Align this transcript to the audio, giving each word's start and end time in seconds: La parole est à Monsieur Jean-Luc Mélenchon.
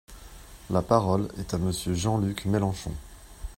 La 0.71 0.81
parole 0.81 1.27
est 1.37 1.53
à 1.53 1.59
Monsieur 1.59 1.93
Jean-Luc 1.93 2.45
Mélenchon. 2.45 2.91